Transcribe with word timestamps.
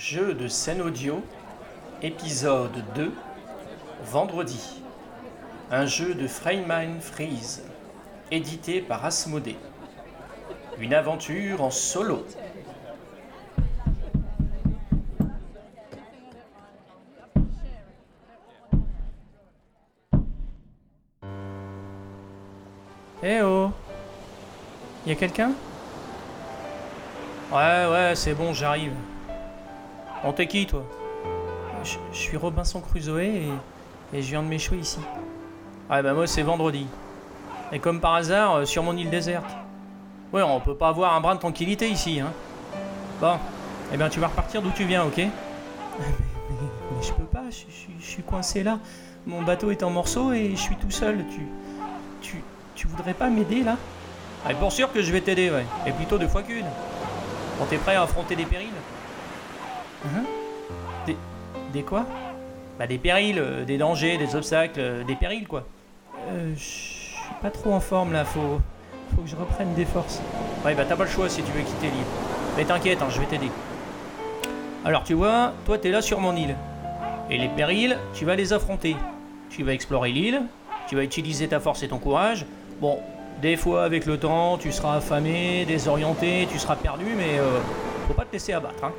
Jeu 0.00 0.32
de 0.32 0.48
scène 0.48 0.80
audio, 0.80 1.22
épisode 2.00 2.82
2, 2.94 3.12
vendredi. 4.04 4.80
Un 5.70 5.84
jeu 5.84 6.14
de 6.14 6.26
Freimine 6.26 7.02
Freeze, 7.02 7.62
édité 8.30 8.80
par 8.80 9.04
Asmodée. 9.04 9.58
Une 10.78 10.94
aventure 10.94 11.62
en 11.62 11.70
solo. 11.70 12.24
Eh 23.22 23.42
oh 23.42 23.70
Y 25.04 25.12
a 25.12 25.14
quelqu'un? 25.14 25.52
Ouais, 27.52 27.86
ouais, 27.86 28.12
c'est 28.14 28.32
bon, 28.32 28.54
j'arrive. 28.54 28.94
On 30.24 30.32
t'es 30.32 30.46
qui, 30.46 30.66
toi? 30.66 30.82
Je, 31.82 31.96
je 32.12 32.18
suis 32.18 32.36
Robinson 32.36 32.80
Crusoe 32.80 33.20
et, 33.20 33.48
et 34.12 34.22
je 34.22 34.28
viens 34.30 34.42
de 34.42 34.48
m'échouer 34.48 34.78
ici. 34.78 34.98
Ouais, 35.90 36.02
bah 36.02 36.12
moi, 36.12 36.26
c'est 36.26 36.42
vendredi. 36.42 36.86
Et 37.72 37.78
comme 37.78 38.00
par 38.00 38.14
hasard, 38.14 38.56
euh, 38.56 38.64
sur 38.64 38.82
mon 38.82 38.96
île 38.96 39.10
déserte. 39.10 39.46
Ouais, 40.32 40.42
on 40.42 40.60
peut 40.60 40.74
pas 40.74 40.88
avoir 40.88 41.14
un 41.14 41.20
brin 41.20 41.34
de 41.34 41.40
tranquillité 41.40 41.88
ici, 41.88 42.20
hein. 42.20 42.32
Bon, 43.20 43.36
eh 43.92 43.96
bien, 43.96 44.08
tu 44.08 44.20
vas 44.20 44.28
repartir 44.28 44.62
d'où 44.62 44.70
tu 44.70 44.84
viens, 44.84 45.04
ok? 45.04 45.16
Mais, 45.18 46.06
mais- 46.50 46.96
mais 46.96 47.02
je 47.02 47.12
peux 47.12 47.24
pas, 47.24 47.44
je, 47.50 47.56
je- 47.70 48.00
je 48.04 48.06
suis 48.10 48.22
coincé 48.22 48.62
là. 48.62 48.78
Mon 49.26 49.42
bateau 49.42 49.70
est 49.70 49.82
en 49.82 49.90
morceaux 49.90 50.32
et 50.32 50.50
je 50.52 50.60
suis 50.60 50.76
tout 50.76 50.90
seul. 50.90 51.24
Tu, 51.30 51.46
tu, 52.20 52.42
tu 52.74 52.86
voudrais 52.88 53.14
pas 53.14 53.28
m'aider 53.28 53.62
là? 53.62 53.76
Ah, 54.46 54.54
Pour 54.54 54.72
sûr 54.72 54.92
que 54.92 55.00
je 55.02 55.12
vais 55.12 55.20
t'aider, 55.20 55.50
ouais. 55.50 55.64
Et 55.86 55.92
plutôt 55.92 56.18
deux 56.18 56.26
fois 56.28 56.42
qu'une. 56.42 56.64
Bon, 57.58 57.66
t'es 57.68 57.76
prêt 57.76 57.94
à 57.94 58.02
affronter 58.02 58.34
des 58.36 58.44
périls? 58.46 58.68
Des, 61.06 61.16
des 61.72 61.82
quoi? 61.82 62.06
Bah 62.78 62.86
des 62.86 62.98
périls, 62.98 63.38
euh, 63.38 63.64
des 63.64 63.76
dangers, 63.76 64.16
des 64.16 64.34
obstacles, 64.34 64.80
euh, 64.80 65.04
des 65.04 65.14
périls 65.14 65.46
quoi. 65.46 65.64
Euh, 66.28 66.52
je 66.56 66.60
suis 66.60 67.34
pas 67.42 67.50
trop 67.50 67.72
en 67.72 67.80
forme 67.80 68.12
là, 68.12 68.24
faut, 68.24 68.60
faut 69.14 69.22
que 69.22 69.28
je 69.28 69.36
reprenne 69.36 69.74
des 69.74 69.84
forces. 69.84 70.20
Ouais, 70.64 70.74
bah 70.74 70.84
t'as 70.88 70.96
pas 70.96 71.04
le 71.04 71.10
choix 71.10 71.28
si 71.28 71.42
tu 71.42 71.52
veux 71.52 71.60
quitter 71.60 71.86
l'île. 71.86 72.04
Mais 72.56 72.64
t'inquiète, 72.64 73.02
hein, 73.02 73.08
je 73.10 73.20
vais 73.20 73.26
t'aider. 73.26 73.50
Alors 74.84 75.04
tu 75.04 75.14
vois, 75.14 75.52
toi 75.66 75.76
t'es 75.76 75.90
là 75.90 76.00
sur 76.00 76.20
mon 76.20 76.34
île. 76.34 76.56
Et 77.28 77.38
les 77.38 77.48
périls, 77.48 77.96
tu 78.14 78.24
vas 78.24 78.34
les 78.34 78.52
affronter. 78.52 78.96
Tu 79.50 79.62
vas 79.62 79.72
explorer 79.72 80.10
l'île, 80.12 80.42
tu 80.88 80.96
vas 80.96 81.02
utiliser 81.02 81.48
ta 81.48 81.60
force 81.60 81.82
et 81.82 81.88
ton 81.88 81.98
courage. 81.98 82.46
Bon, 82.80 82.98
des 83.42 83.56
fois 83.56 83.84
avec 83.84 84.06
le 84.06 84.18
temps, 84.18 84.58
tu 84.58 84.72
seras 84.72 84.96
affamé, 84.96 85.64
désorienté, 85.66 86.48
tu 86.50 86.58
seras 86.58 86.76
perdu, 86.76 87.06
mais 87.16 87.38
euh, 87.38 87.58
faut 88.08 88.14
pas 88.14 88.24
te 88.24 88.32
laisser 88.32 88.52
abattre. 88.52 88.84
Hein. 88.84 88.92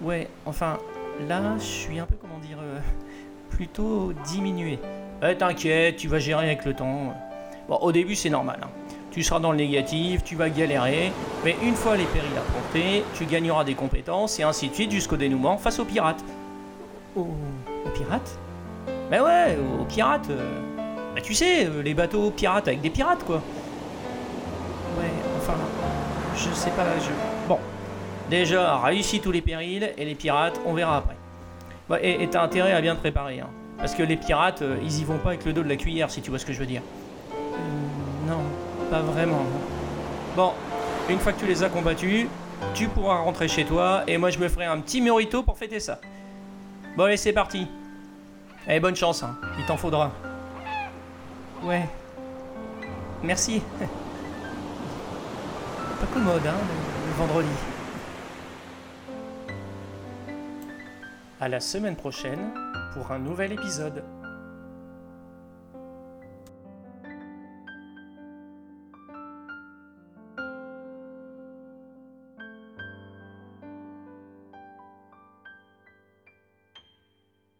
Ouais, 0.00 0.28
enfin, 0.46 0.78
là, 1.28 1.40
je 1.58 1.62
suis 1.64 1.98
un 1.98 2.06
peu, 2.06 2.14
comment 2.20 2.38
dire, 2.38 2.58
euh, 2.60 2.78
plutôt 3.50 4.12
diminué. 4.26 4.78
Eh, 5.22 5.36
t'inquiète, 5.36 5.96
tu 5.96 6.08
vas 6.08 6.18
gérer 6.18 6.46
avec 6.46 6.64
le 6.64 6.74
temps. 6.74 7.14
Bon, 7.68 7.76
au 7.76 7.92
début, 7.92 8.16
c'est 8.16 8.30
normal. 8.30 8.58
hein. 8.62 8.68
Tu 9.12 9.22
seras 9.22 9.40
dans 9.40 9.50
le 9.52 9.58
négatif, 9.58 10.24
tu 10.24 10.36
vas 10.36 10.48
galérer, 10.48 11.12
mais 11.44 11.54
une 11.62 11.74
fois 11.74 11.98
les 11.98 12.06
périls 12.06 12.30
affrontés, 12.34 13.04
tu 13.14 13.26
gagneras 13.26 13.62
des 13.62 13.74
compétences 13.74 14.40
et 14.40 14.42
ainsi 14.42 14.70
de 14.70 14.74
suite 14.74 14.90
jusqu'au 14.90 15.16
dénouement 15.16 15.58
face 15.58 15.78
aux 15.78 15.84
pirates. 15.84 16.24
Aux, 17.14 17.28
aux 17.84 17.90
pirates? 17.90 18.38
Ben 19.10 19.22
ouais, 19.22 19.58
aux 19.78 19.84
pirates. 19.84 20.30
euh, 20.30 20.60
bah 21.14 21.20
tu 21.20 21.34
sais, 21.34 21.66
euh, 21.66 21.82
les 21.82 21.92
bateaux 21.92 22.30
pirates 22.30 22.68
avec 22.68 22.80
des 22.80 22.88
pirates 22.88 23.22
quoi. 23.24 23.42
Ouais, 24.98 25.10
enfin, 25.36 25.58
je 26.34 26.48
sais 26.54 26.70
pas, 26.70 26.84
je... 26.98 27.10
Bon, 27.46 27.58
déjà, 28.32 28.78
réussis 28.78 29.20
tous 29.20 29.30
les 29.30 29.42
périls 29.42 29.92
et 29.96 30.04
les 30.04 30.14
pirates, 30.14 30.58
on 30.64 30.72
verra 30.72 30.96
après. 30.96 31.16
Bah, 31.88 31.98
et 32.02 32.26
t'as 32.30 32.42
intérêt 32.42 32.72
à 32.72 32.80
bien 32.80 32.94
te 32.94 33.00
préparer, 33.00 33.40
hein. 33.40 33.50
Parce 33.76 33.94
que 33.94 34.02
les 34.02 34.16
pirates, 34.16 34.62
euh, 34.62 34.78
ils 34.82 35.00
y 35.00 35.04
vont 35.04 35.18
pas 35.18 35.30
avec 35.30 35.44
le 35.44 35.52
dos 35.52 35.62
de 35.62 35.68
la 35.68 35.76
cuillère, 35.76 36.10
si 36.10 36.22
tu 36.22 36.30
vois 36.30 36.38
ce 36.38 36.46
que 36.46 36.52
je 36.52 36.58
veux 36.58 36.66
dire. 36.66 36.80
Euh, 37.32 37.36
non, 38.26 38.38
pas 38.90 39.00
vraiment. 39.00 39.44
Bon, 40.34 40.52
une 41.10 41.18
fois 41.18 41.32
que 41.32 41.40
tu 41.40 41.46
les 41.46 41.62
as 41.62 41.68
combattus, 41.68 42.26
tu 42.74 42.88
pourras 42.88 43.16
rentrer 43.16 43.48
chez 43.48 43.64
toi 43.64 44.04
et 44.06 44.16
moi 44.18 44.30
je 44.30 44.38
me 44.38 44.48
ferai 44.48 44.64
un 44.64 44.78
petit 44.78 45.00
mérito 45.00 45.42
pour 45.42 45.58
fêter 45.58 45.80
ça. 45.80 46.00
Bon 46.96 47.04
allez, 47.04 47.16
c'est 47.16 47.32
parti. 47.32 47.66
Allez, 48.66 48.80
bonne 48.80 48.96
chance, 48.96 49.22
hein. 49.24 49.36
il 49.58 49.66
t'en 49.66 49.76
faudra. 49.76 50.12
Ouais. 51.64 51.86
Merci. 53.22 53.60
Pas 56.00 56.06
commode, 56.14 56.46
hein, 56.46 56.54
le 57.08 57.12
vendredi. 57.18 57.50
À 61.42 61.48
la 61.48 61.58
semaine 61.58 61.96
prochaine 61.96 62.54
pour 62.92 63.10
un 63.10 63.18
nouvel 63.18 63.50
épisode. 63.50 64.04